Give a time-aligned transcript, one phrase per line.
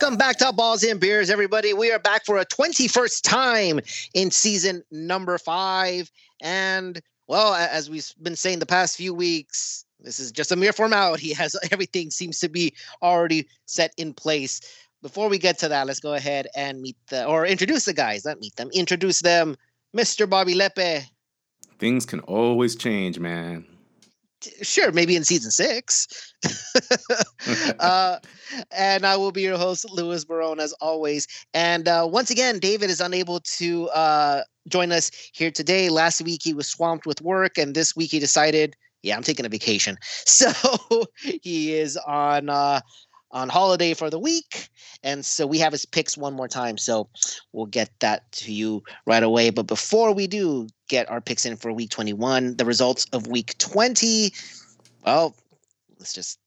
[0.00, 1.74] Welcome back to Balls and Beers, everybody.
[1.74, 3.80] We are back for a 21st time
[4.14, 6.08] in season number five.
[6.40, 10.72] And, well, as we've been saying the past few weeks, this is just a mere
[10.72, 14.60] formality as everything seems to be already set in place.
[15.02, 18.24] Before we get to that, let's go ahead and meet the, or introduce the guys,
[18.24, 19.56] not meet them, introduce them.
[19.96, 20.30] Mr.
[20.30, 21.06] Bobby Lepe.
[21.80, 23.66] Things can always change, man
[24.62, 26.06] sure, maybe in season six.
[27.80, 28.18] uh,
[28.70, 31.26] and I will be your host, Louis Barone, as always.
[31.54, 35.88] And uh, once again, David is unable to uh, join us here today.
[35.88, 39.46] Last week he was swamped with work, and this week he decided, yeah, I'm taking
[39.46, 39.96] a vacation.
[40.26, 40.52] So
[41.20, 42.80] he is on uh,
[43.30, 44.68] on holiday for the week.
[45.02, 46.78] And so we have his picks one more time.
[46.78, 47.08] So
[47.52, 49.50] we'll get that to you right away.
[49.50, 53.56] But before we do get our picks in for week 21, the results of week
[53.58, 54.32] 20,
[55.04, 55.34] well,
[55.98, 56.38] let's just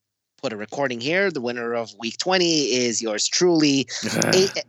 [0.41, 1.29] put a recording here.
[1.29, 3.87] The winner of week 20 is yours truly.
[4.33, 4.65] eight,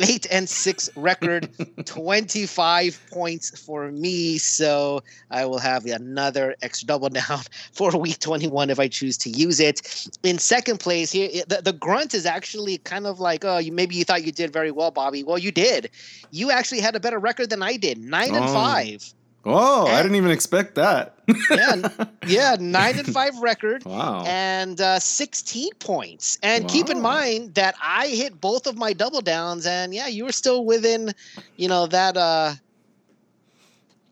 [0.00, 1.48] eight and six record,
[1.84, 4.38] 25 points for me.
[4.38, 7.40] So I will have another extra double down
[7.72, 10.08] for week 21 if I choose to use it.
[10.22, 13.96] In second place here, the, the grunt is actually kind of like, oh, you, maybe
[13.96, 15.24] you thought you did very well, Bobby.
[15.24, 15.90] Well, you did.
[16.30, 18.42] You actually had a better record than I did, nine oh.
[18.42, 19.12] and five.
[19.48, 21.14] Oh, and, I didn't even expect that.
[21.50, 23.84] yeah, yeah, nine and five record.
[23.84, 24.24] Wow.
[24.26, 26.36] And uh, 16 points.
[26.42, 26.68] And wow.
[26.68, 30.32] keep in mind that I hit both of my double downs, and yeah, you were
[30.32, 31.14] still within,
[31.56, 32.54] you know, that, uh,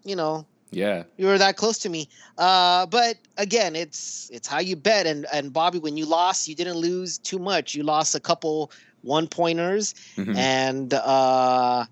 [0.05, 2.09] you know, yeah, you were that close to me.
[2.39, 5.07] Uh, but again, it's it's how you bet.
[5.07, 7.75] And and Bobby, when you lost, you didn't lose too much.
[7.75, 10.37] You lost a couple one pointers, mm-hmm.
[10.37, 11.87] and uh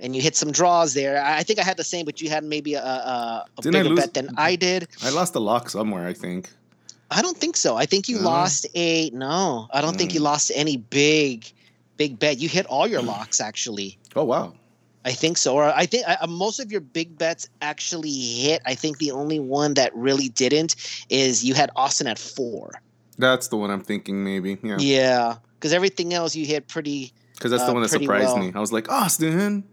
[0.00, 1.22] and you hit some draws there.
[1.22, 3.98] I think I had the same, but you had maybe a, a, a bigger lose,
[3.98, 4.88] bet than I did.
[5.02, 6.50] I lost a lock somewhere, I think.
[7.10, 7.76] I don't think so.
[7.76, 9.68] I think you lost a no.
[9.72, 9.98] I don't mm.
[9.98, 10.24] think you mm.
[10.24, 11.50] lost any big,
[11.96, 12.38] big bet.
[12.38, 13.98] You hit all your locks actually.
[14.14, 14.54] Oh wow.
[15.04, 15.54] I think so.
[15.54, 18.60] Or I think uh, most of your big bets actually hit.
[18.66, 20.76] I think the only one that really didn't
[21.08, 22.72] is you had Austin at four.
[23.16, 24.22] That's the one I'm thinking.
[24.22, 24.58] Maybe.
[24.62, 24.76] Yeah.
[24.78, 27.12] Yeah, because everything else you hit pretty.
[27.34, 28.38] Because that's the uh, one that surprised well.
[28.38, 28.52] me.
[28.54, 29.64] I was like Austin.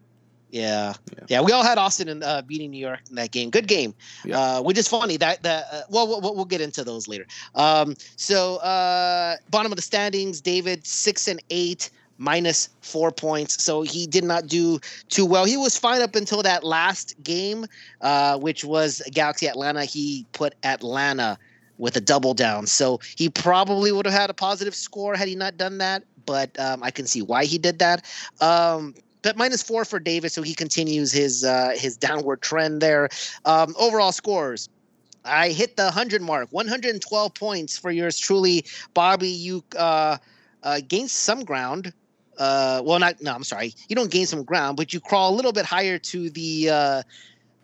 [0.55, 0.93] Yeah.
[1.11, 1.41] yeah, yeah.
[1.41, 3.49] We all had Austin uh, beating New York in that game.
[3.49, 3.93] Good game,
[4.23, 4.39] yeah.
[4.39, 5.17] uh, which is funny.
[5.17, 7.27] That that uh, well, well, we'll get into those later.
[7.55, 13.61] Um, so uh, bottom of the standings, David six and eight, minus four points.
[13.61, 14.79] So he did not do
[15.09, 15.43] too well.
[15.43, 17.66] He was fine up until that last game,
[17.99, 19.83] uh, which was Galaxy Atlanta.
[19.83, 21.37] He put Atlanta
[21.77, 22.66] with a double down.
[22.67, 26.03] So he probably would have had a positive score had he not done that.
[26.25, 28.05] But um, I can see why he did that.
[28.41, 28.95] Um,
[29.25, 33.09] but minus four for Davis, so he continues his uh, his downward trend there.
[33.44, 34.69] Um, overall scores.
[35.28, 39.28] I hit the 100 mark, 112 points for yours truly, Bobby.
[39.28, 40.18] You uh,
[40.62, 41.91] uh, gained some ground.
[42.38, 43.74] Uh, well, not no, I'm sorry.
[43.90, 47.03] You don't gain some ground, but you crawl a little bit higher to the uh,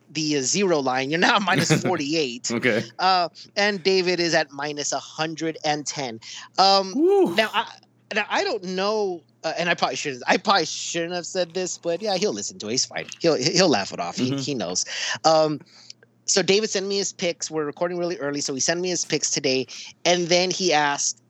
[0.10, 1.12] the uh, zero line.
[1.12, 2.50] You're now minus 48.
[2.54, 2.84] okay.
[2.98, 6.20] Uh, and David is at minus 110.
[6.58, 7.72] Um, now, I,
[8.14, 10.24] now I don't know uh, and I probably shouldn't.
[10.28, 12.72] I probably shouldn't have said this, but yeah, he'll listen to it.
[12.72, 13.08] He's fine.
[13.20, 14.18] He'll he'll laugh it off.
[14.18, 14.38] Mm-hmm.
[14.38, 14.86] He he knows.
[15.26, 15.60] Um,
[16.26, 17.50] so David sent me his picks.
[17.50, 19.68] We're recording really early, so he sent me his picks today,
[20.06, 21.22] and then he asked.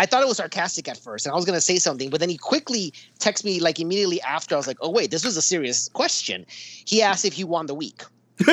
[0.00, 2.28] I thought it was sarcastic at first, and I was gonna say something, but then
[2.28, 4.54] he quickly texted me like immediately after.
[4.54, 7.66] I was like, "Oh wait, this was a serious question." He asked if he won
[7.66, 8.02] the week.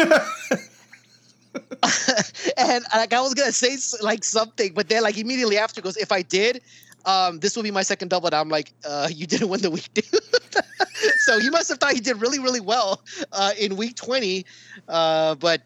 [2.58, 6.12] and like I was gonna say like something, but then like immediately after goes, if
[6.12, 6.62] I did,
[7.06, 8.28] um, this will be my second double.
[8.28, 10.06] And I'm like, uh, you didn't win the week, dude.
[11.20, 13.02] so he must have thought he did really, really well
[13.32, 14.46] uh, in week 20.
[14.88, 15.62] Uh, but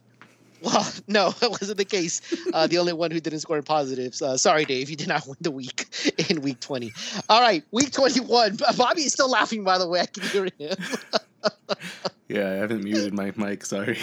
[0.62, 2.22] well, no, that wasn't the case.
[2.54, 4.22] Uh, the only one who didn't score in positives.
[4.22, 5.86] Uh, sorry, Dave, you did not win the week
[6.30, 6.92] in week 20.
[7.30, 8.58] All right, week 21.
[8.78, 10.02] Bobby is still laughing, by the way.
[10.02, 10.78] I can hear him.
[12.28, 13.66] yeah, I haven't muted my mic.
[13.66, 13.98] Sorry.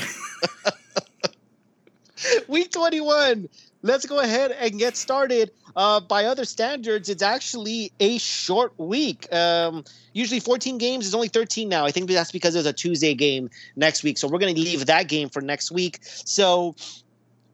[2.49, 3.49] week 21
[3.87, 5.51] let's go ahead and get started.
[5.75, 9.33] Uh, by other standards, it's actually a short week.
[9.33, 11.85] Um, usually 14 games is only 13 now.
[11.85, 14.19] I think that's because there's a Tuesday game next week.
[14.19, 15.99] So we're going to leave that game for next week.
[16.03, 16.75] So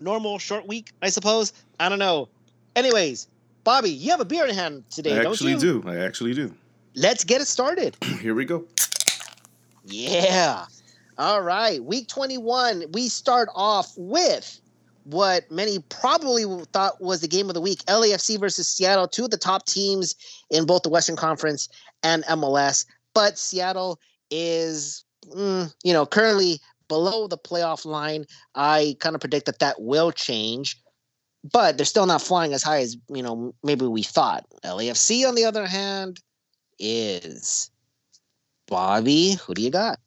[0.00, 1.53] normal short week, I suppose.
[1.79, 2.29] I don't know.
[2.75, 3.29] Anyways,
[3.64, 5.82] Bobby, you have a beer in hand today, I actually do.
[5.87, 6.55] I actually do.
[6.94, 7.97] Let's get it started.
[8.20, 8.64] Here we go.
[9.85, 10.67] Yeah.
[11.22, 11.80] All right.
[11.84, 14.60] Week 21, we start off with
[15.04, 16.42] what many probably
[16.72, 20.16] thought was the game of the week LAFC versus Seattle, two of the top teams
[20.50, 21.69] in both the Western Conference
[22.02, 22.86] and MLS.
[23.14, 24.00] But Seattle
[24.32, 26.58] is, mm, you know, currently
[26.88, 28.25] below the playoff line.
[28.56, 30.76] I kind of predict that that will change.
[31.52, 34.44] but they're still not flying as high as you know maybe we thought.
[34.64, 36.18] LAFC, on the other hand,
[36.80, 37.70] is
[38.66, 39.34] Bobby.
[39.46, 40.00] Who do you got?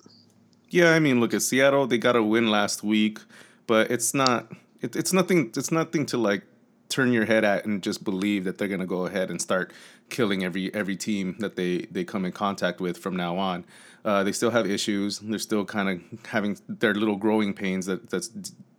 [0.76, 1.88] Yeah, I mean, look at Seattle.
[1.88, 3.20] They got a win last week,
[3.66, 4.52] but it's not.
[4.82, 5.54] It, it's nothing.
[5.56, 6.44] It's nothing to like
[6.90, 9.72] turn your head at and just believe that they're gonna go ahead and start
[10.10, 13.64] killing every every team that they they come in contact with from now on.
[14.04, 15.20] Uh, they still have issues.
[15.20, 18.30] They're still kind of having their little growing pains that that's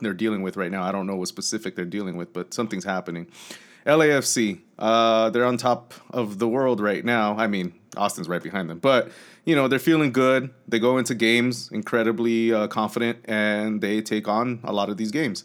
[0.01, 0.83] they're dealing with right now.
[0.83, 3.27] I don't know what specific they're dealing with, but something's happening.
[3.87, 7.37] LAFC, uh, they're on top of the world right now.
[7.37, 9.11] I mean, Austin's right behind them, but
[9.45, 10.51] you know they're feeling good.
[10.69, 15.11] They go into games incredibly uh, confident, and they take on a lot of these
[15.11, 15.45] games.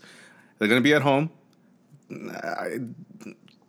[0.57, 1.31] They're going to be at home.
[2.11, 2.79] I,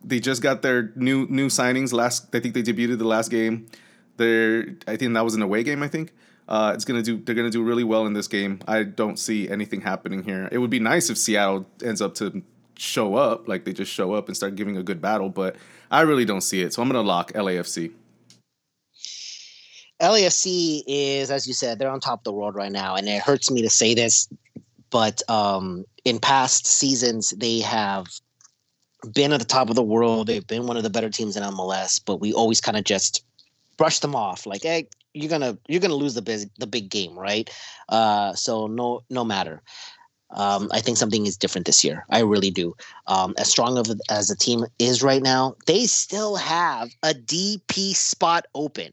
[0.05, 2.35] they just got their new new signings last.
[2.35, 3.69] I think they debuted the last game.
[4.17, 5.83] They're I think that was an away game.
[5.83, 6.13] I think
[6.49, 7.19] uh, it's gonna do.
[7.19, 8.61] They're gonna do really well in this game.
[8.67, 10.49] I don't see anything happening here.
[10.51, 12.43] It would be nice if Seattle ends up to
[12.77, 15.29] show up, like they just show up and start giving a good battle.
[15.29, 15.57] But
[15.91, 16.73] I really don't see it.
[16.73, 17.93] So I'm gonna lock LAFC.
[20.01, 23.23] LAFC is, as you said, they're on top of the world right now, and it
[23.23, 24.29] hurts me to say this,
[24.91, 28.07] but um, in past seasons they have
[29.13, 30.27] been at the top of the world.
[30.27, 33.25] They've been one of the better teams in MLS, but we always kind of just
[33.77, 34.47] brush them off.
[34.47, 37.51] Like, hey, you're gonna you're gonna lose the big the big game, right?
[37.89, 39.63] Uh, so no no matter.
[40.33, 42.05] Um, I think something is different this year.
[42.11, 42.75] I really do.
[43.07, 47.95] Um, as strong of as the team is right now, they still have a DP
[47.95, 48.93] spot open.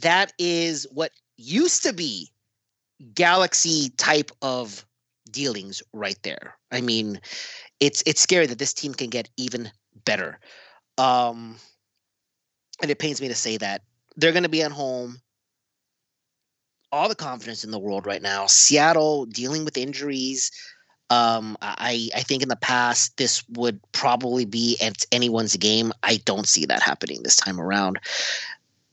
[0.00, 2.30] That is what used to be
[3.14, 4.84] Galaxy type of
[5.30, 6.56] dealings right there.
[6.70, 7.20] I mean,
[7.80, 9.70] it's it's scary that this team can get even
[10.04, 10.38] better.
[10.98, 11.56] Um,
[12.80, 13.82] and it pains me to say that
[14.16, 15.20] they're going to be at home.
[16.92, 18.46] All the confidence in the world right now.
[18.46, 20.52] Seattle dealing with injuries.
[21.10, 25.92] Um, I I think in the past this would probably be at anyone's game.
[26.02, 28.00] I don't see that happening this time around.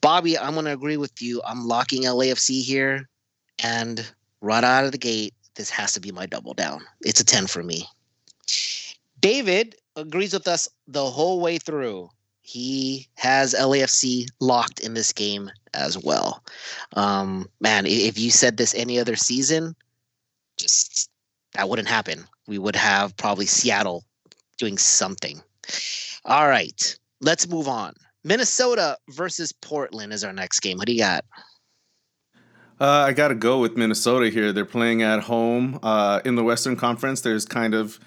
[0.02, 1.42] Bobby, I'm going to agree with you.
[1.48, 3.08] I'm locking LAFC here,
[3.64, 4.06] and
[4.42, 6.82] right out of the gate, this has to be my double down.
[7.02, 7.88] It's a 10 for me.
[9.20, 12.10] David agrees with us the whole way through.
[12.42, 16.44] He has LAFC locked in this game as well.
[16.96, 19.76] Um, man, if you said this any other season,
[20.58, 21.11] just
[21.54, 22.26] that wouldn't happen.
[22.48, 24.04] We would have probably Seattle
[24.58, 25.42] doing something.
[26.26, 27.94] All right, let's move on.
[28.24, 30.78] Minnesota versus Portland is our next game.
[30.78, 31.26] What do you got?
[32.80, 34.52] Uh, I got to go with Minnesota here.
[34.52, 37.22] They're playing at home uh, in the Western Conference.
[37.22, 38.00] There's kind of,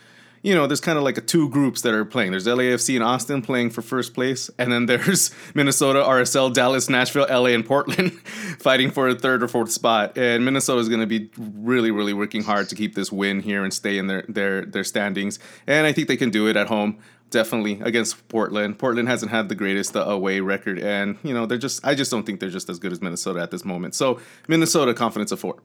[0.44, 2.32] you know, there's kind of like a two groups that are playing.
[2.32, 7.26] There's LAFC and Austin playing for first place, and then there's Minnesota, RSL, Dallas, Nashville,
[7.30, 8.12] LA, and Portland
[8.60, 10.18] fighting for a third or fourth spot.
[10.18, 13.64] And Minnesota is going to be really, really working hard to keep this win here
[13.64, 15.38] and stay in their their their standings.
[15.66, 16.98] And I think they can do it at home
[17.30, 18.78] definitely against Portland.
[18.78, 21.82] Portland hasn't had the greatest uh, away record, and you know they're just.
[21.86, 23.94] I just don't think they're just as good as Minnesota at this moment.
[23.94, 25.56] So Minnesota, confidence of four.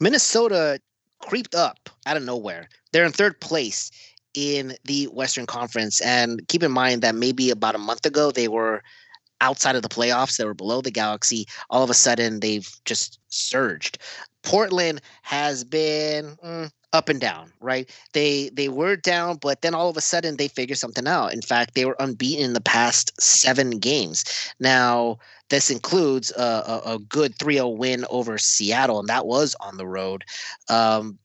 [0.00, 0.80] Minnesota
[1.20, 2.68] creeped up out of nowhere.
[2.92, 3.90] They're in third place
[4.34, 8.48] in the Western Conference, and keep in mind that maybe about a month ago they
[8.48, 8.82] were
[9.40, 10.36] outside of the playoffs.
[10.36, 11.46] They were below the Galaxy.
[11.70, 13.98] All of a sudden, they've just surged.
[14.42, 17.90] Portland has been mm, up and down, right?
[18.12, 21.34] They they were down, but then all of a sudden they figured something out.
[21.34, 24.24] In fact, they were unbeaten in the past seven games.
[24.60, 29.76] Now, this includes a, a, a good 3-0 win over Seattle, and that was on
[29.76, 30.24] the road.
[30.68, 31.18] Um,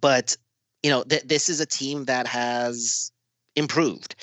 [0.00, 0.36] but
[0.82, 3.10] you know, th- this is a team that has
[3.54, 4.14] improved.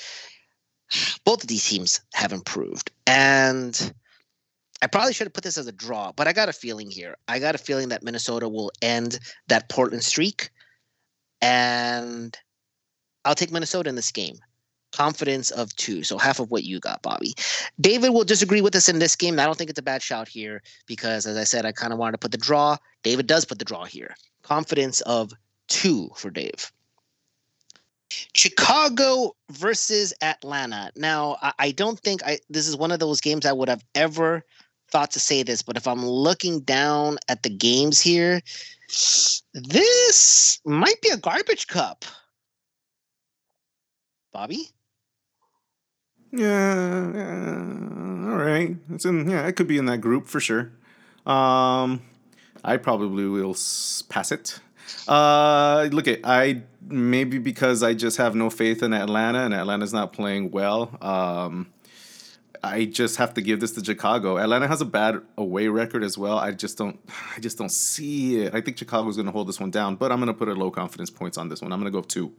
[1.26, 3.94] Both of these teams have improved, and
[4.82, 7.16] I probably should have put this as a draw, but I got a feeling here.
[7.28, 10.52] I got a feeling that Minnesota will end that Portland streak,
[11.42, 12.38] and
[13.26, 14.36] I'll take Minnesota in this game.
[14.94, 17.34] Confidence of two, so half of what you got, Bobby.
[17.82, 19.40] David will disagree with us in this game.
[19.40, 22.00] I don't think it's a bad shout here because, as I said, I kind of
[22.00, 22.78] wanted to put the draw.
[23.02, 24.16] David does put the draw here.
[24.44, 25.34] Confidence of
[25.68, 26.72] two for Dave.
[28.36, 30.92] Chicago versus Atlanta.
[30.96, 33.84] Now, I, I, don't think I this is one of those games I would have
[33.96, 34.46] ever
[34.90, 38.42] thought to say this, but if I'm looking down at the games here,
[39.54, 42.06] this might be a garbage cup.
[44.32, 44.70] Bobby?
[46.34, 48.76] Yeah, yeah all right.
[48.90, 50.72] It's in yeah, it could be in that group for sure.
[51.26, 52.02] Um
[52.64, 53.56] I probably will
[54.10, 54.60] pass it.
[55.08, 59.94] Uh look at I maybe because I just have no faith in Atlanta and Atlanta's
[59.94, 60.98] not playing well.
[61.02, 61.68] Um
[62.64, 64.38] I just have to give this to Chicago.
[64.38, 66.40] Atlanta has a bad away record as well.
[66.40, 67.00] I just don't
[67.36, 68.56] I just don't see it.
[68.56, 70.54] I think Chicago's going to hold this one down, but I'm going to put a
[70.54, 71.72] low confidence points on this one.
[71.72, 72.34] I'm going to go two.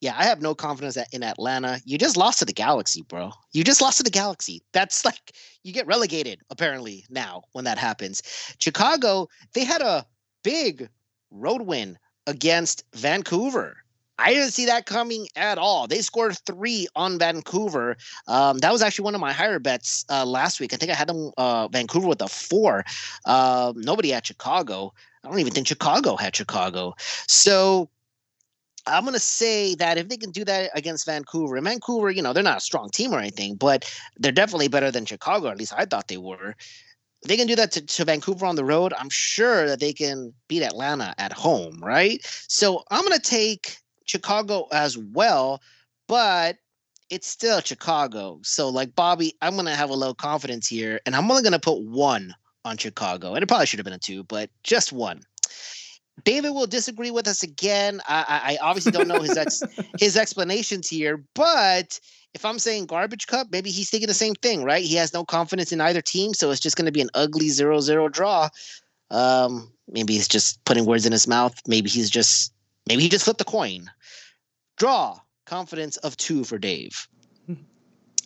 [0.00, 1.80] Yeah, I have no confidence in Atlanta.
[1.84, 3.32] You just lost to the Galaxy, bro.
[3.52, 4.62] You just lost to the Galaxy.
[4.72, 5.32] That's like
[5.64, 8.22] you get relegated apparently now when that happens.
[8.58, 10.06] Chicago, they had a
[10.44, 10.88] big
[11.30, 13.76] road win against Vancouver.
[14.20, 15.86] I didn't see that coming at all.
[15.86, 17.96] They scored three on Vancouver.
[18.26, 20.74] Um, that was actually one of my higher bets uh, last week.
[20.74, 22.84] I think I had them uh, Vancouver with a four.
[23.24, 24.92] Uh, nobody at Chicago.
[25.22, 26.94] I don't even think Chicago had Chicago.
[27.28, 27.90] So
[28.86, 32.22] I'm going to say that if they can do that against Vancouver, and Vancouver, you
[32.22, 35.48] know, they're not a strong team or anything, but they're definitely better than Chicago.
[35.48, 36.54] At least I thought they were.
[37.22, 39.92] If they can do that to, to Vancouver on the road, I'm sure that they
[39.92, 42.20] can beat Atlanta at home, right?
[42.48, 45.60] So I'm going to take Chicago as well,
[46.06, 46.56] but
[47.10, 48.38] it's still Chicago.
[48.42, 51.52] So, like Bobby, I'm going to have a low confidence here, and I'm only going
[51.52, 53.34] to put one on Chicago.
[53.34, 55.22] And it probably should have been a two, but just one.
[56.24, 58.00] David will disagree with us again.
[58.08, 59.62] I, I obviously don't know his ex,
[59.98, 61.98] his explanations here, but
[62.34, 64.84] if I'm saying garbage cup, maybe he's thinking the same thing, right?
[64.84, 67.48] He has no confidence in either team, so it's just going to be an ugly
[67.48, 68.48] zero-zero draw.
[69.10, 71.54] Um, maybe he's just putting words in his mouth.
[71.66, 72.52] Maybe he's just
[72.86, 73.90] maybe he just flipped the coin.
[74.76, 77.08] Draw confidence of two for Dave.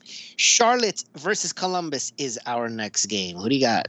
[0.04, 3.36] Charlotte versus Columbus is our next game.
[3.36, 3.88] Who do you got?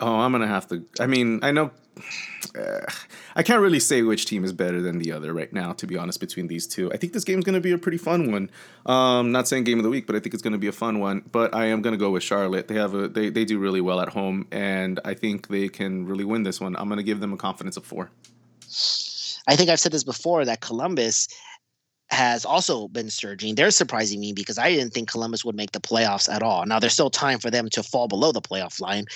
[0.00, 0.84] Oh, I'm gonna have to.
[1.00, 1.70] I mean, I know.
[2.58, 2.80] Uh,
[3.34, 5.96] I can't really say which team is better than the other right now, to be
[5.96, 6.92] honest, between these two.
[6.92, 8.50] I think this game's going to be a pretty fun one.
[8.86, 10.72] Um, not saying game of the week, but I think it's going to be a
[10.72, 11.22] fun one.
[11.30, 12.68] But I am going to go with Charlotte.
[12.68, 16.06] They have a they, they do really well at home, and I think they can
[16.06, 16.76] really win this one.
[16.76, 18.10] I'm going to give them a confidence of four.
[19.48, 21.28] I think I've said this before that Columbus
[22.10, 23.54] has also been surging.
[23.54, 26.66] They're surprising me because I didn't think Columbus would make the playoffs at all.
[26.66, 29.06] Now there's still time for them to fall below the playoff line,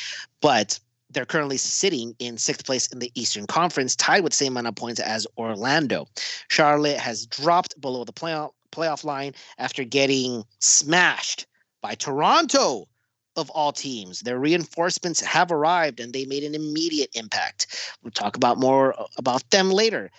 [0.41, 0.81] but
[1.17, 4.67] they're currently sitting in sixth place in the Eastern Conference, tied with the same amount
[4.67, 6.07] of points as Orlando.
[6.49, 11.47] Charlotte has dropped below the playoff playoff line after getting smashed
[11.81, 12.87] by Toronto
[13.35, 14.21] of all teams.
[14.21, 17.95] Their reinforcements have arrived and they made an immediate impact.
[18.03, 20.11] We'll talk about more about them later.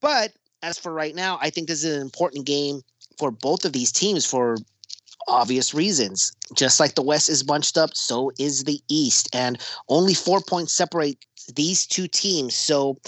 [0.00, 2.82] But as for right now, I think this is an important game
[3.18, 4.56] for both of these teams for
[5.28, 6.32] obvious reasons.
[6.54, 9.28] Just like the West is bunched up, so is the East.
[9.32, 9.58] And
[9.88, 11.24] only four points separate
[11.54, 12.56] these two teams.
[12.56, 12.98] So,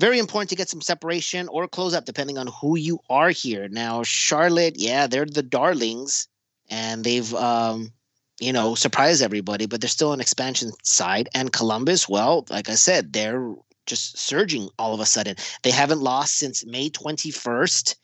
[0.00, 3.68] very important to get some separation or close up, depending on who you are here.
[3.68, 6.26] Now, Charlotte, yeah, they're the darlings,
[6.68, 7.92] and they've, um,
[8.40, 11.28] you know, surprised everybody, but they're still an expansion side.
[11.32, 13.54] And Columbus, well, like I said, they're
[13.86, 15.36] just surging all of a sudden.
[15.62, 17.94] They haven't lost since May 21st,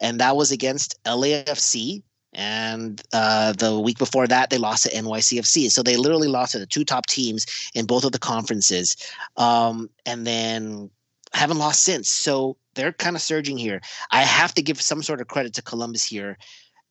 [0.00, 2.02] and that was against LAFC.
[2.34, 5.70] And uh, the week before that, they lost to NYCFC.
[5.70, 8.96] So they literally lost to the two top teams in both of the conferences,
[9.36, 10.90] um, and then
[11.32, 12.08] haven't lost since.
[12.08, 13.80] So they're kind of surging here.
[14.10, 16.38] I have to give some sort of credit to Columbus here.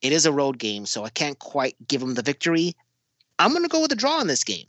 [0.01, 2.75] It is a road game, so I can't quite give them the victory.
[3.39, 4.67] I'm going to go with a draw in this game.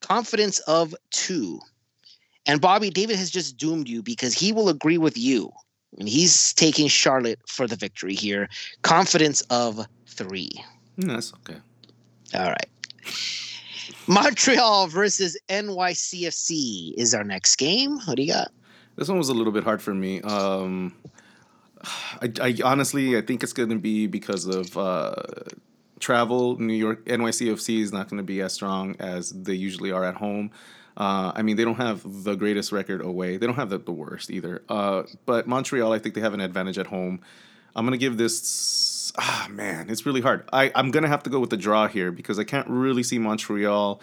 [0.00, 1.60] Confidence of two.
[2.46, 5.50] And Bobby David has just doomed you because he will agree with you.
[5.98, 8.48] And he's taking Charlotte for the victory here.
[8.82, 10.50] Confidence of three.
[10.98, 11.60] Mm, that's okay.
[12.34, 12.68] All right.
[14.06, 17.98] Montreal versus NYCFC is our next game.
[18.04, 18.50] What do you got?
[18.96, 20.20] This one was a little bit hard for me.
[20.22, 20.94] Um,
[22.20, 25.14] I, I honestly, I think it's going to be because of uh,
[26.00, 26.58] travel.
[26.60, 30.14] New York NYCFC is not going to be as strong as they usually are at
[30.14, 30.50] home.
[30.96, 33.36] Uh, I mean, they don't have the greatest record away.
[33.36, 34.62] They don't have the, the worst either.
[34.68, 37.20] Uh, but Montreal, I think they have an advantage at home.
[37.74, 39.12] I'm gonna give this.
[39.18, 40.48] Ah, man, it's really hard.
[40.52, 43.18] I I'm gonna have to go with the draw here because I can't really see
[43.18, 44.00] Montreal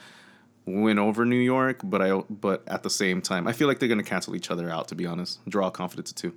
[0.65, 1.79] win over New York.
[1.83, 4.69] But I but at the same time, I feel like they're gonna cancel each other
[4.69, 4.89] out.
[4.89, 6.33] To be honest, draw confidence two.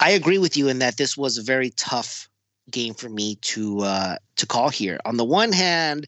[0.00, 2.30] I agree with you in that this was a very tough
[2.70, 4.98] game for me to uh, to call here.
[5.04, 6.06] On the one hand,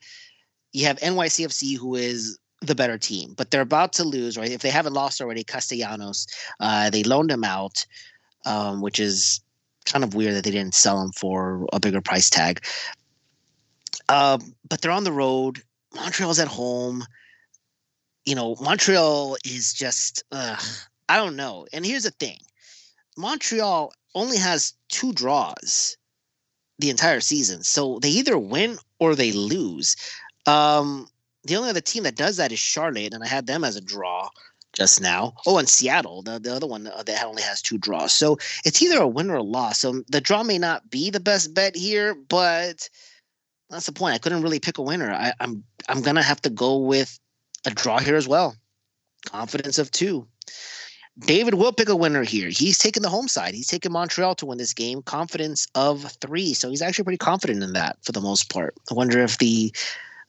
[0.73, 4.51] you have NYCFC, who is the better team, but they're about to lose, right?
[4.51, 6.27] If they haven't lost already, Castellanos,
[6.61, 7.85] uh, they loaned him out,
[8.47, 9.41] um, which is
[9.85, 12.65] kind of weird that they didn't sell him for a bigger price tag.
[14.09, 15.63] Um, but they're on the road.
[15.95, 17.05] Montreal's at home.
[18.25, 20.57] You know, Montreal is just, uh,
[21.09, 21.67] I don't know.
[21.73, 22.39] And here's the thing
[23.17, 25.97] Montreal only has two draws
[26.79, 27.63] the entire season.
[27.63, 29.97] So they either win or they lose.
[30.47, 31.07] Um,
[31.45, 33.81] the only other team that does that is Charlotte, and I had them as a
[33.81, 34.29] draw
[34.73, 35.35] just now.
[35.47, 38.15] Oh, and Seattle, the, the other one uh, that only has two draws.
[38.15, 39.79] So it's either a win or a loss.
[39.79, 42.89] So the draw may not be the best bet here, but
[43.71, 44.15] that's the point.
[44.15, 45.13] I couldn't really pick a winner.
[45.13, 47.19] I, I'm I'm gonna have to go with
[47.67, 48.57] a draw here as well.
[49.27, 50.27] Confidence of two.
[51.21, 52.49] David will pick a winner here.
[52.49, 53.55] He's taking the home side.
[53.55, 55.03] He's taking Montreal to win this game.
[55.03, 56.55] Confidence of three.
[56.55, 58.75] So he's actually pretty confident in that for the most part.
[58.91, 59.75] I wonder if the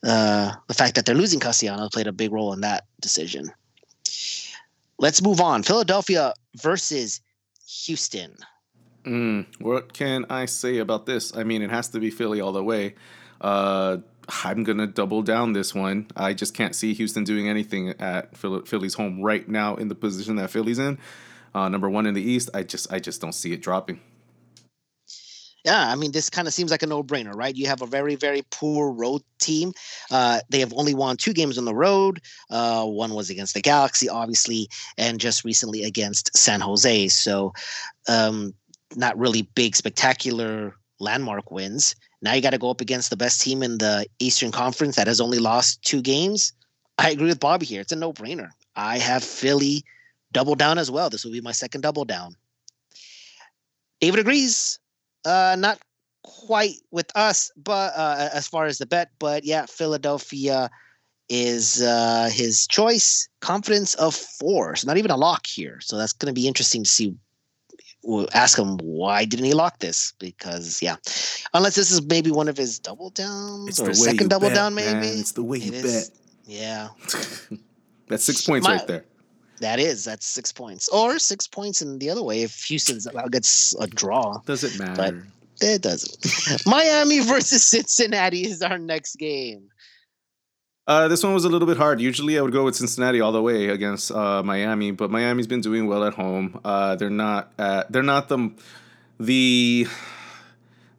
[0.04, 3.50] uh, the fact that they're losing Castellanos played a big role in that decision.
[4.98, 5.62] Let's move on.
[5.62, 7.20] Philadelphia versus
[7.84, 8.36] Houston.
[9.04, 11.36] Mm, what can I say about this?
[11.36, 12.94] I mean, it has to be Philly all the way.
[13.40, 13.98] Uh,
[14.44, 16.06] I'm gonna double down this one.
[16.16, 20.36] I just can't see Houston doing anything at Philly's home right now in the position
[20.36, 20.98] that Philly's in.
[21.54, 22.50] Uh, number one in the East.
[22.54, 24.00] I just I just don't see it dropping.
[25.64, 27.56] Yeah, I mean, this kind of seems like a no-brainer, right?
[27.56, 29.72] You have a very, very poor road team.
[30.10, 32.20] Uh, they have only won two games on the road.
[32.50, 34.68] Uh, one was against the Galaxy, obviously,
[34.98, 37.08] and just recently against San Jose.
[37.08, 37.54] So,
[38.08, 38.52] um,
[38.94, 41.96] not really big, spectacular landmark wins.
[42.20, 45.06] Now you got to go up against the best team in the Eastern Conference that
[45.06, 46.52] has only lost two games.
[46.98, 47.80] I agree with Bobby here.
[47.80, 48.50] It's a no brainer.
[48.76, 49.82] I have Philly
[50.32, 51.08] double down as well.
[51.08, 52.36] This will be my second double down.
[54.00, 54.78] David agrees.
[55.24, 55.78] Uh, not
[56.22, 60.70] quite with us, but uh, as far as the bet, but yeah, Philadelphia
[61.28, 63.28] is uh, his choice.
[63.40, 65.78] Confidence of four, so not even a lock here.
[65.80, 67.14] So that's going to be interesting to see
[68.04, 70.96] we'll ask him why didn't he lock this because yeah
[71.54, 74.74] unless this is maybe one of his double downs it's or second double bet, down
[74.74, 75.18] maybe man.
[75.18, 76.10] it's the way you bet
[76.44, 76.88] yeah
[78.08, 79.04] that's six points My, right there
[79.60, 83.74] that is that's six points or six points in the other way if houston's gets
[83.80, 85.14] a draw does it matter but
[85.60, 89.68] it doesn't miami versus cincinnati is our next game
[90.86, 91.98] uh, this one was a little bit hard.
[91.98, 95.62] Usually, I would go with Cincinnati all the way against uh, Miami, but Miami's been
[95.62, 96.60] doing well at home.
[96.62, 98.50] Uh, they're not at, they're not the
[99.18, 99.86] the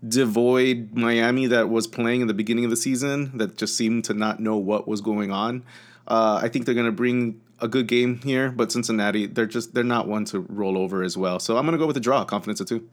[0.07, 4.13] devoid Miami that was playing in the beginning of the season that just seemed to
[4.13, 5.63] not know what was going on.
[6.07, 9.73] Uh, I think they're going to bring a good game here, but Cincinnati they're just
[9.73, 11.39] they're not one to roll over as well.
[11.39, 12.87] So I'm going to go with a draw, confidence of two.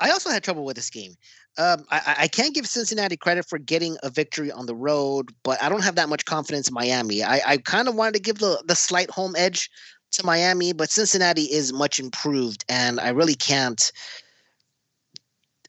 [0.00, 1.14] I also had trouble with this game.
[1.58, 5.60] Um, I, I, can't give Cincinnati credit for getting a victory on the road, but
[5.60, 7.24] I don't have that much confidence in Miami.
[7.24, 9.68] I, I kind of wanted to give the, the slight home edge
[10.12, 13.90] to Miami, but Cincinnati is much improved, and I really can't.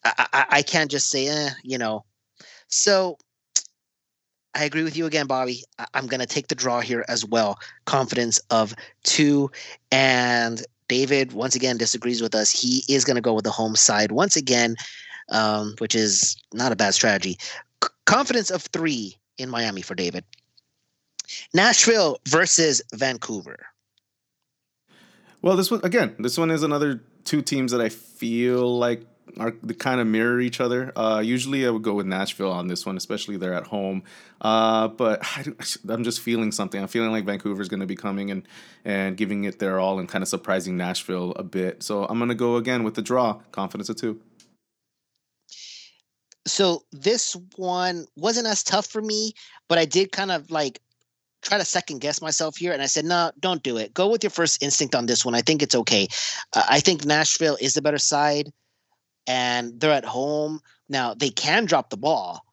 [0.04, 2.06] I, I, I can't just say, eh, you know.
[2.68, 3.18] So
[4.56, 5.64] I agree with you again, Bobby.
[5.78, 7.60] I, I'm going to take the draw here as well.
[7.86, 9.52] Confidence of two,
[9.92, 12.52] and David once again disagrees with us.
[12.52, 14.76] He is going to go with the home side once again,
[15.30, 17.38] um, which is not a bad strategy.
[17.84, 20.24] C- confidence of three in Miami for David.
[21.54, 23.68] Nashville versus Vancouver.
[25.42, 26.16] Well, this one again.
[26.20, 29.04] This one is another two teams that I feel like
[29.38, 30.92] are they kind of mirror each other.
[30.96, 34.04] Uh, usually, I would go with Nashville on this one, especially they're at home.
[34.42, 35.46] Uh, but I,
[35.92, 36.82] am just feeling something.
[36.82, 38.48] I'm feeling like Vancouver's going to be coming and
[38.86, 41.84] and giving it their all and kind of surprising Nashville a bit.
[41.84, 43.40] So I'm going to go again with the draw.
[43.52, 44.22] Confidence of two.
[46.48, 49.34] So this one wasn't as tough for me,
[49.68, 50.82] but I did kind of like
[51.42, 54.24] try to second guess myself here and i said no don't do it go with
[54.24, 56.08] your first instinct on this one i think it's okay
[56.54, 58.52] uh, i think nashville is the better side
[59.30, 60.60] and they're at home.
[60.90, 62.44] Now they can drop the ball,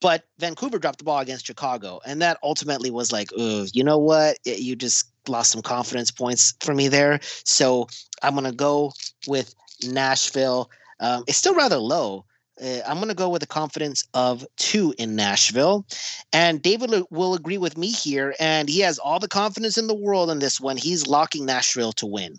[0.00, 4.38] but Vancouver dropped the ball against Chicago, and that ultimately was like, you know what?
[4.44, 7.20] You just lost some confidence points for me there.
[7.44, 7.86] So
[8.22, 8.92] I'm gonna go
[9.28, 9.54] with
[9.86, 10.70] Nashville.
[10.98, 12.24] Um, it's still rather low.
[12.62, 15.84] Uh, I'm going to go with a confidence of two in Nashville.
[16.32, 18.34] And David will agree with me here.
[18.38, 20.76] And he has all the confidence in the world in this one.
[20.76, 22.36] He's locking Nashville to win.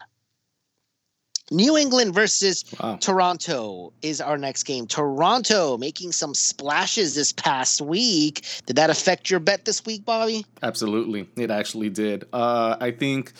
[1.51, 2.97] New England versus wow.
[2.99, 4.87] Toronto is our next game.
[4.87, 8.45] Toronto making some splashes this past week.
[8.65, 10.45] Did that affect your bet this week, Bobby?
[10.63, 11.29] Absolutely.
[11.35, 12.25] It actually did.
[12.33, 13.33] Uh, I think.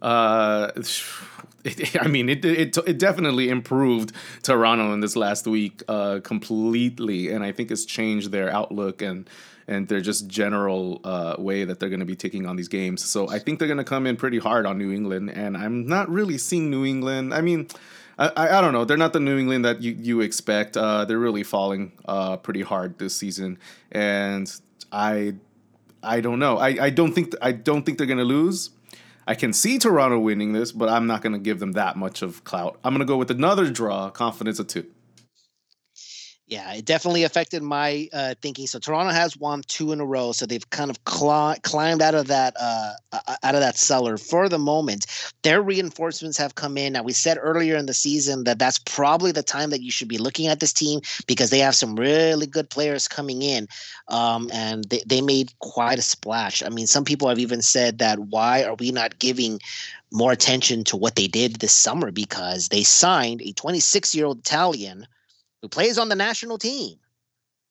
[0.00, 0.72] Uh,
[1.64, 4.12] it, I mean, it, it it definitely improved
[4.42, 9.28] Toronto in this last week uh, completely, and I think it's changed their outlook and
[9.66, 13.04] and their just general uh, way that they're going to be taking on these games.
[13.04, 15.86] So I think they're going to come in pretty hard on New England, and I'm
[15.86, 17.34] not really seeing New England.
[17.34, 17.68] I mean.
[18.18, 18.84] I, I, don't know.
[18.84, 20.76] They're not the New England that you, you expect.
[20.76, 23.58] Uh, they're really falling uh, pretty hard this season,
[23.90, 24.54] and
[24.92, 25.36] I
[26.02, 26.58] I don't know.
[26.58, 28.70] I, I don't think I don't think they're gonna lose.
[29.26, 32.42] I can see Toronto winning this, but I'm not gonna give them that much of
[32.44, 32.78] clout.
[32.82, 34.86] I'm gonna go with another draw, confidence of two.
[36.48, 38.66] Yeah, it definitely affected my uh, thinking.
[38.66, 42.14] So Toronto has won two in a row, so they've kind of cl- climbed out
[42.14, 42.92] of that uh,
[43.42, 45.06] out of that cellar for the moment.
[45.42, 46.94] Their reinforcements have come in.
[46.94, 50.08] Now we said earlier in the season that that's probably the time that you should
[50.08, 53.68] be looking at this team because they have some really good players coming in,
[54.08, 56.62] um, and they, they made quite a splash.
[56.62, 59.60] I mean, some people have even said that why are we not giving
[60.10, 64.40] more attention to what they did this summer because they signed a 26 year old
[64.40, 65.06] Italian
[65.62, 66.98] who plays on the national team,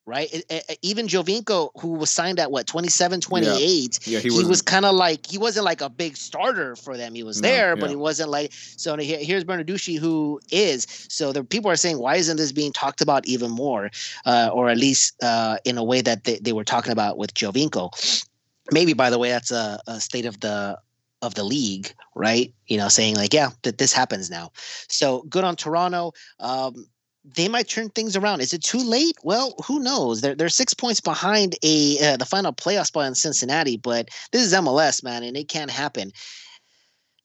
[0.06, 0.34] right?
[0.34, 4.14] It, it, even Giovinco, who was signed at what 27, 28, yeah.
[4.14, 7.14] Yeah, he, he was kind of like he wasn't like a big starter for them.
[7.14, 7.80] He was no, there, yeah.
[7.80, 8.96] but he wasn't like so.
[8.98, 11.34] Here's Bernardeschi, who is so.
[11.34, 13.92] The people are saying, why isn't this being talked about even more,
[14.26, 17.34] uh, or at least uh, in a way that they, they were talking about with
[17.34, 18.26] Giovinco?
[18.72, 20.80] Maybe, by the way, that's a, a state of the
[21.22, 22.54] of the league, right?
[22.68, 24.52] You know, saying like, yeah, that this happens now.
[24.88, 26.14] So good on Toronto.
[26.40, 26.88] Um,
[27.24, 28.42] they might turn things around.
[28.42, 29.16] Is it too late?
[29.24, 30.22] Well, who knows?
[30.22, 34.42] They're they're six points behind a uh, the final playoff spot in Cincinnati, but this
[34.42, 36.12] is MLS, man, and it can't happen.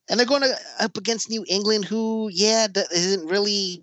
[0.08, 3.82] And they're going to, up against New England, who, yeah, isn't really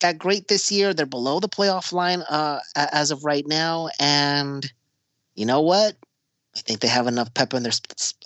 [0.00, 0.94] that great this year.
[0.94, 4.70] They're below the playoff line uh, as of right now, and
[5.34, 5.96] you know what?
[6.56, 7.72] I think they have enough pep in their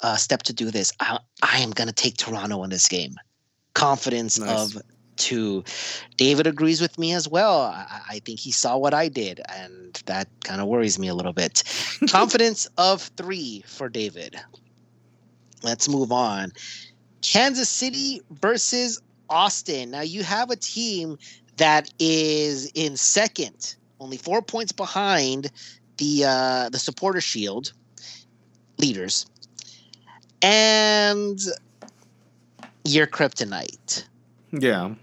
[0.02, 0.92] uh, step to do this.
[1.00, 3.14] I, I am going to take Toronto in this game.
[3.74, 4.74] Confidence nice.
[4.74, 4.82] of
[5.16, 5.64] two.
[6.16, 7.62] David agrees with me as well.
[7.62, 11.14] I, I think he saw what I did, and that kind of worries me a
[11.14, 11.62] little bit.
[12.08, 14.36] Confidence of three for David.
[15.62, 16.52] Let's move on.
[17.22, 19.90] Kansas City versus Austin.
[19.90, 21.18] Now you have a team
[21.56, 25.50] that is in second, only four points behind
[25.96, 27.72] the uh, the supporter shield
[28.78, 29.26] leaders,
[30.42, 31.40] and
[32.84, 34.04] your kryptonite.
[34.52, 34.94] Yeah.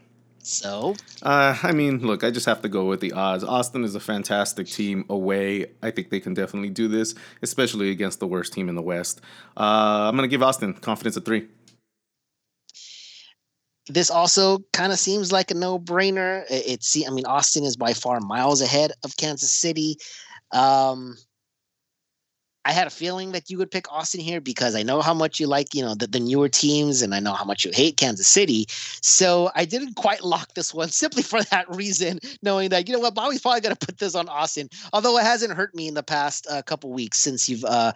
[0.46, 3.46] So, uh, I mean, look, I just have to go with the odds.
[3.46, 5.68] Austin is a fantastic team away.
[5.82, 9.22] I think they can definitely do this, especially against the worst team in the West.
[9.56, 11.48] Uh, I'm going to give Austin confidence of three.
[13.88, 16.44] This also kind of seems like a no-brainer.
[16.50, 19.98] It's, see, I mean, Austin is by far miles ahead of Kansas City.
[20.52, 21.16] Um,
[22.66, 25.40] I had a feeling that you would pick Austin here because I know how much
[25.40, 27.98] you like, you know, the, the newer teams and I know how much you hate
[27.98, 28.68] Kansas City.
[28.70, 33.00] So I didn't quite lock this one simply for that reason, knowing that, you know
[33.00, 34.70] what, Bobby's probably going to put this on Austin.
[34.94, 37.94] Although it hasn't hurt me in the past uh, couple weeks since you've uh,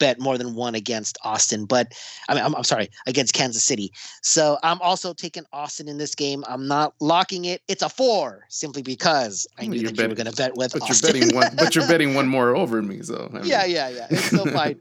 [0.00, 1.92] bet more than one against Austin, but
[2.28, 3.92] I mean, I'm, I'm, sorry, against Kansas City.
[4.22, 6.42] So I'm also taking Austin in this game.
[6.48, 7.62] I'm not locking it.
[7.68, 10.56] It's a four simply because I knew you're that betting, you were going to bet
[10.56, 11.14] with but Austin.
[11.14, 13.02] You're betting one, but you're betting one more over me.
[13.02, 13.44] So I mean.
[13.44, 14.06] yeah, yeah, yeah.
[14.10, 14.80] It's still fine.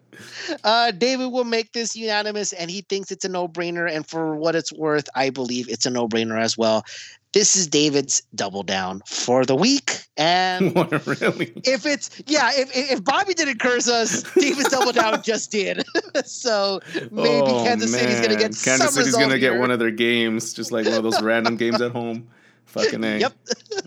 [0.64, 3.90] Uh, David will make this unanimous, and he thinks it's a no brainer.
[3.90, 6.84] And for what it's worth, I believe it's a no brainer as well
[7.34, 10.04] this is David's double down for the week.
[10.18, 10.76] And
[11.08, 11.54] really?
[11.64, 15.84] if it's yeah, if if Bobby didn't curse us, David's double down just did.
[16.26, 18.02] so maybe oh, Kansas man.
[18.02, 19.52] City's gonna get Kansas City's gonna here.
[19.52, 22.28] get one of their games, just like one of those random games at home.
[22.66, 23.18] Fucking A.
[23.18, 23.34] Yep.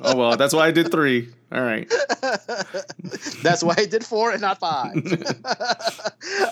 [0.03, 1.29] oh well, that's why I did three.
[1.53, 1.89] All right.
[3.43, 4.95] that's why I did four and not five.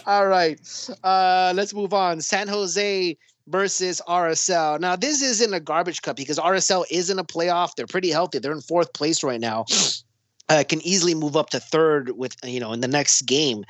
[0.07, 0.61] All right.
[1.03, 2.21] Uh, let's move on.
[2.21, 3.17] San Jose
[3.51, 4.81] versus RSL.
[4.81, 7.75] Now, this isn't a garbage cup because RSL is in a playoff.
[7.77, 8.39] They're pretty healthy.
[8.39, 9.67] They're in fourth place right now.
[10.49, 13.65] Uh, can easily move up to third with you know in the next game,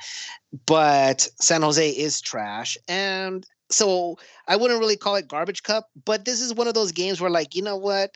[0.65, 4.17] but San Jose is trash, and so
[4.47, 5.91] I wouldn't really call it garbage cup.
[6.05, 8.15] But this is one of those games where like you know what,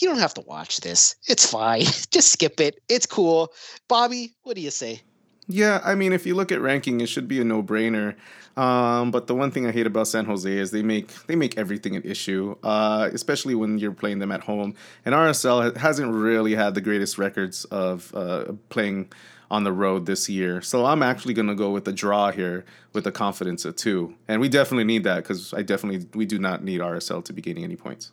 [0.00, 1.14] you don't have to watch this.
[1.28, 1.82] It's fine.
[2.10, 2.80] Just skip it.
[2.88, 3.52] It's cool.
[3.88, 5.02] Bobby, what do you say?
[5.46, 8.14] Yeah, I mean, if you look at ranking, it should be a no-brainer.
[8.56, 11.58] Um, but the one thing I hate about San Jose is they make they make
[11.58, 14.74] everything an issue, uh, especially when you're playing them at home.
[15.04, 19.10] And RSL hasn't really had the greatest records of uh, playing
[19.50, 20.62] on the road this year.
[20.62, 24.14] So I'm actually going to go with a draw here with a confidence of two.
[24.28, 27.42] And we definitely need that because I definitely we do not need RSL to be
[27.42, 28.12] gaining any points.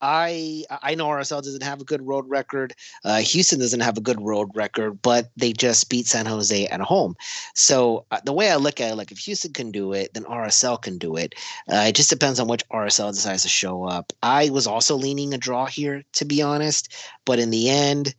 [0.00, 2.74] I I know RSL doesn't have a good road record.
[3.04, 6.80] Uh, Houston doesn't have a good road record, but they just beat San Jose at
[6.80, 7.16] home.
[7.54, 10.24] So uh, the way I look at it, like if Houston can do it, then
[10.24, 11.34] RSL can do it.
[11.70, 14.12] Uh, it just depends on which RSL decides to show up.
[14.22, 18.14] I was also leaning a draw here, to be honest, but in the end,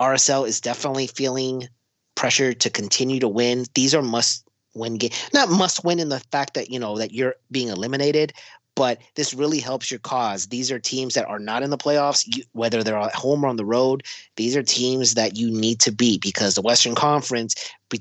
[0.00, 1.68] RSL is definitely feeling
[2.14, 3.66] pressure to continue to win.
[3.74, 4.44] These are must
[4.74, 8.32] win game not must win in the fact that you know that you're being eliminated
[8.76, 10.46] but this really helps your cause.
[10.46, 13.48] These are teams that are not in the playoffs, you, whether they're at home or
[13.48, 14.04] on the road.
[14.36, 17.54] These are teams that you need to beat because the Western Conference,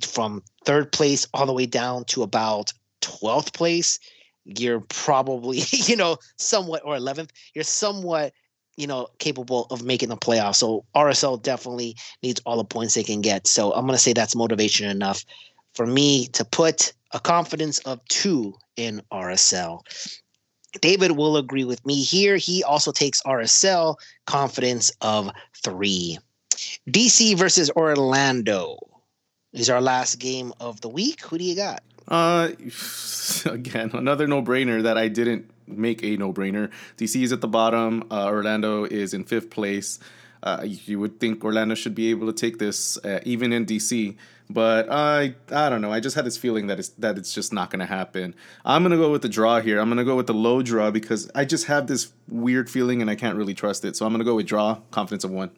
[0.06, 4.00] from third place all the way down to about 12th place,
[4.44, 8.34] you're probably, you know, somewhat, or 11th, you're somewhat
[8.78, 10.58] you know, capable of making the playoffs.
[10.58, 13.48] So RSL definitely needs all the points they can get.
[13.48, 15.24] So I'm going to say that's motivation enough
[15.74, 19.80] for me to put a confidence of two in RSL.
[20.82, 22.38] David will agree with me here.
[22.38, 25.32] He also takes RSL confidence of
[25.64, 26.18] three.
[26.90, 28.78] DC versus Orlando
[29.54, 31.22] is our last game of the week.
[31.22, 31.82] Who do you got?
[32.08, 32.50] Uh,
[33.46, 36.72] again, another no-brainer that I didn't make a no-brainer.
[36.98, 38.04] DC is at the bottom.
[38.12, 40.00] Uh, Orlando is in fifth place.
[40.46, 44.16] Uh, you would think Orlando should be able to take this, uh, even in DC.
[44.50, 45.92] But I I don't know.
[45.92, 48.36] I just had this feeling that it's that it's just not gonna happen.
[48.64, 49.80] I'm gonna go with the draw here.
[49.80, 53.10] I'm gonna go with the low draw because I just have this weird feeling and
[53.10, 53.96] I can't really trust it.
[53.96, 55.50] So I'm gonna go with draw, confidence of one.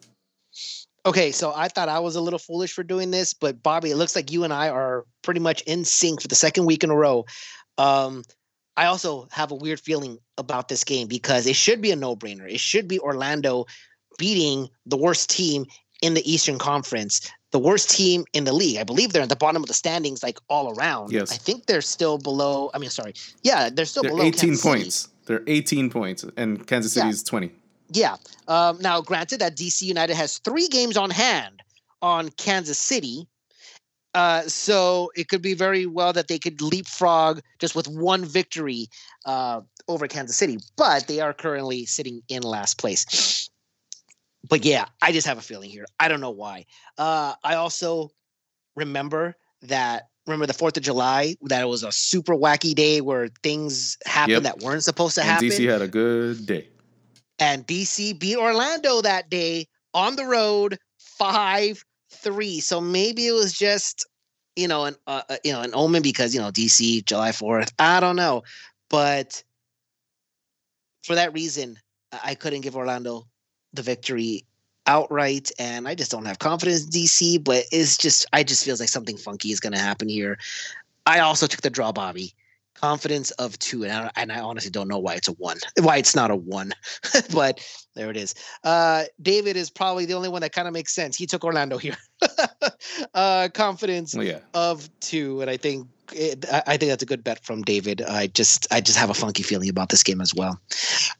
[1.04, 3.96] Okay, so I thought I was a little foolish for doing this, but Bobby, it
[3.96, 6.90] looks like you and I are pretty much in sync for the second week in
[6.90, 7.26] a row.
[7.76, 8.24] Um,
[8.76, 12.50] I also have a weird feeling about this game because it should be a no-brainer.
[12.50, 13.66] It should be Orlando
[14.18, 15.64] beating the worst team
[16.02, 18.76] in the Eastern Conference, the worst team in the league.
[18.76, 21.10] I believe they're at the bottom of the standings, like all around.
[21.12, 21.32] Yes.
[21.32, 22.70] I think they're still below.
[22.74, 23.14] I mean, sorry.
[23.42, 24.24] Yeah, they're still They're below.
[24.24, 24.78] 18 Kansas City.
[24.82, 25.08] points.
[25.26, 27.12] They're 18 points, and Kansas City Yeah.
[27.12, 27.50] is 20.
[27.90, 28.16] Yeah.
[28.48, 31.62] Um, now, granted that DC United has three games on hand
[32.02, 33.26] on Kansas City.
[34.14, 38.88] Uh, so it could be very well that they could leapfrog just with one victory
[39.26, 43.48] uh, over Kansas City, but they are currently sitting in last place.
[44.48, 45.84] But yeah, I just have a feeling here.
[46.00, 46.64] I don't know why.
[46.96, 48.10] Uh, I also
[48.76, 53.28] remember that remember the Fourth of July that it was a super wacky day where
[53.42, 54.42] things happened Yep.
[54.44, 56.68] that weren't supposed to And happen DC had a good day.
[57.38, 60.78] and DC beat Orlando that day on the road
[61.20, 62.60] 5-3.
[62.60, 64.06] So maybe it was just
[64.56, 67.72] you know an uh, uh, you know an omen because you know DC July 4th.
[67.78, 68.42] I don't know.
[68.90, 69.42] But
[71.04, 71.78] for that reason,
[72.12, 73.26] I couldn't give Orlando
[73.72, 74.44] the victory
[74.86, 78.80] outright and I just don't have confidence in DC, but it's just I just feels
[78.80, 80.38] like something funky is going to happen here.
[81.06, 82.34] I also took the draw Bobby.
[82.74, 85.96] Confidence of two, and I, and I honestly don't know why it's a one, why
[85.96, 86.72] it's not a one,
[87.32, 87.58] but
[87.96, 88.36] there it is.
[88.62, 91.16] Uh, David is probably the only one that kind of makes sense.
[91.16, 91.96] He took Orlando here.
[93.14, 94.38] uh, confidence Well, yeah.
[94.54, 98.02] of two, and I think I think that's a good bet from David.
[98.02, 100.60] I just I just have a funky feeling about this game as well.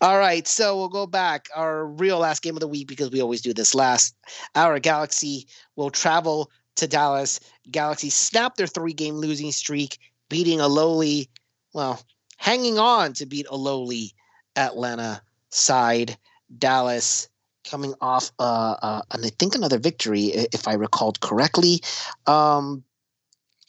[0.00, 3.20] All right, so we'll go back our real last game of the week because we
[3.20, 4.14] always do this last.
[4.54, 5.46] Our Galaxy
[5.76, 7.40] will travel to Dallas.
[7.70, 9.98] Galaxy snap their three-game losing streak,
[10.28, 11.28] beating a lowly,
[11.74, 12.00] well,
[12.36, 14.12] hanging on to beat a lowly
[14.56, 15.20] Atlanta
[15.50, 16.16] side.
[16.58, 17.28] Dallas
[17.68, 21.82] coming off uh, uh and I think another victory if I recalled correctly.
[22.26, 22.82] Um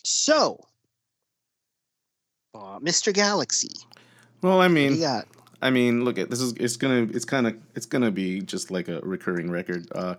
[0.05, 0.68] so
[2.56, 3.14] uh, Mr.
[3.14, 3.72] Galaxy,
[4.42, 5.28] Well, I mean, got?
[5.62, 8.72] I mean, look at this is it's gonna it's kind of it's gonna be just
[8.72, 9.88] like a recurring record.
[9.94, 10.16] Uh,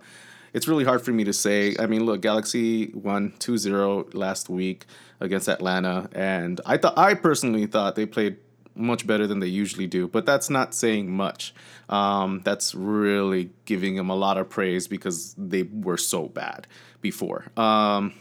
[0.53, 1.75] it's really hard for me to say.
[1.79, 4.85] I mean, look, Galaxy won 2-0 last week
[5.21, 8.37] against Atlanta, and I thought I personally thought they played
[8.75, 11.53] much better than they usually do, but that's not saying much.
[11.89, 16.67] Um, that's really giving them a lot of praise because they were so bad
[17.01, 17.45] before.
[17.57, 18.13] Um,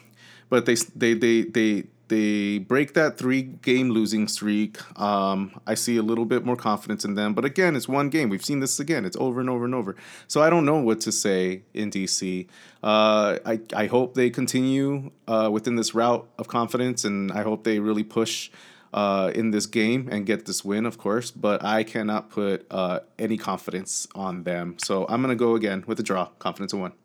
[0.49, 4.79] but they they they they they break that three game losing streak.
[5.01, 8.29] Um, I see a little bit more confidence in them, but again, it's one game.
[8.29, 9.05] We've seen this again.
[9.05, 9.95] It's over and over and over.
[10.27, 12.49] So I don't know what to say in DC.
[12.83, 17.65] Uh, I I hope they continue uh, within this route of confidence, and I hope
[17.65, 18.51] they really push.
[18.93, 22.99] Uh, in this game and get this win, of course, but I cannot put uh,
[23.21, 24.79] any confidence on them.
[24.79, 27.00] So I'm gonna go again with a draw, confidence of one.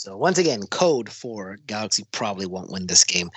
[0.00, 3.30] So once again, code for Galaxy probably won't win this game.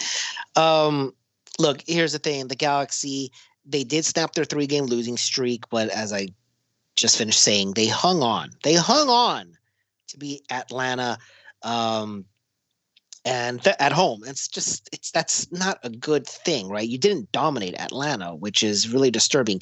[0.56, 1.14] Um,
[1.60, 3.34] look, here's the thing: the Galaxy
[3.66, 6.30] they did snap their three game losing streak, but as I
[6.96, 8.52] just finished saying, they hung on.
[8.64, 9.58] They hung on
[10.08, 11.18] to beat Atlanta.
[11.64, 12.24] Um,
[13.26, 17.32] and th- at home it's just it's that's not a good thing right you didn't
[17.32, 19.62] dominate atlanta which is really disturbing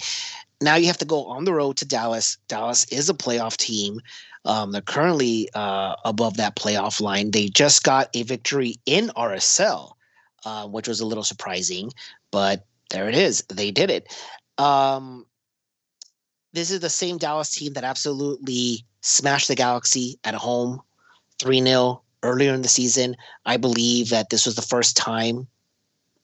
[0.62, 4.00] now you have to go on the road to dallas dallas is a playoff team
[4.46, 7.32] um, they're currently uh, above that playoff line.
[7.32, 9.94] They just got a victory in rsl
[10.44, 11.92] uh, which was a little surprising
[12.32, 13.44] but there it is.
[13.50, 14.14] They did it.
[14.58, 15.26] Um,
[16.54, 20.82] this is the same dallas team that absolutely smashed the galaxy at home
[21.40, 23.16] 3-0 earlier in the season.
[23.46, 25.48] I believe that this was the first time,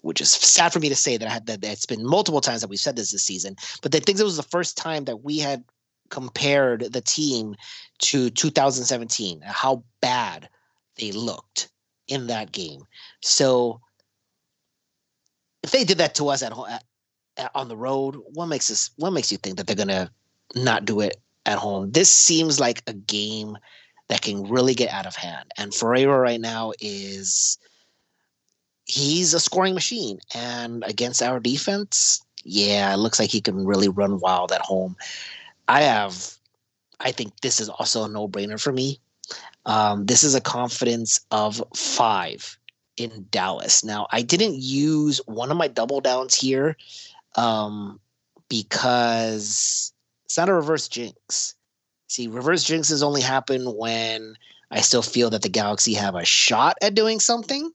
[0.01, 2.61] which is sad for me to say that I had that it's been multiple times
[2.61, 5.23] that we've said this this season, but I think it was the first time that
[5.23, 5.63] we had
[6.09, 7.55] compared the team
[7.99, 10.49] to 2017, how bad
[10.97, 11.69] they looked
[12.07, 12.81] in that game.
[13.21, 13.81] So
[15.63, 16.83] if they did that to us at home at,
[17.37, 20.11] at- on the road, what makes us what makes you think that they're gonna
[20.55, 21.91] not do it at home.
[21.91, 23.57] This seems like a game
[24.09, 25.51] that can really get out of hand.
[25.57, 27.57] And Ferreira right now is
[28.85, 30.19] he's a scoring machine.
[30.33, 34.95] And against our defense, yeah, it looks like he can really run wild at home.
[35.67, 36.37] I have
[36.99, 38.99] I think this is also a no-brainer for me.
[39.65, 42.57] Um, this is a confidence of five
[42.95, 43.83] in Dallas.
[43.83, 46.75] Now, I didn't use one of my double downs here
[47.35, 47.99] um,
[48.49, 49.93] because
[50.25, 51.55] it's not a reverse jinx.
[52.07, 54.35] See, reverse jinxes only happen when
[54.71, 57.71] I still feel that the Galaxy have a shot at doing something.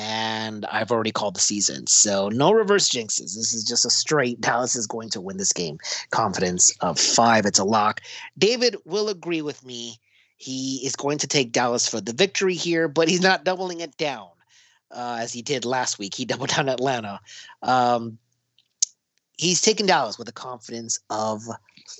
[0.00, 1.88] And I've already called the season.
[1.88, 3.34] So no reverse jinxes.
[3.34, 5.78] This is just a straight Dallas is going to win this game.
[6.10, 7.46] Confidence of five.
[7.46, 8.00] It's a lock.
[8.38, 9.98] David will agree with me.
[10.36, 13.96] He is going to take Dallas for the victory here, but he's not doubling it
[13.96, 14.28] down
[14.92, 16.14] uh, as he did last week.
[16.14, 17.18] He doubled down Atlanta.
[17.60, 18.18] Um,
[19.36, 21.42] he's taken Dallas with a confidence of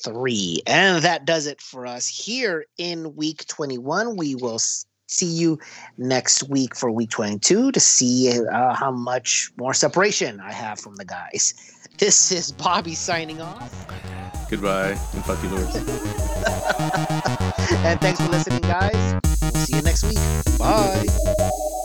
[0.04, 0.62] three.
[0.68, 4.16] And that does it for us here in week 21.
[4.16, 4.60] We will
[5.08, 5.58] see you
[5.96, 10.94] next week for week 22 to see uh, how much more separation I have from
[10.96, 11.54] the guys.
[11.98, 13.86] This is Bobby signing off.
[14.48, 15.74] Goodbye and fuck you, lords.
[17.84, 19.20] and thanks for listening, guys.
[19.42, 20.20] We'll see you next week.
[20.60, 21.84] Bye.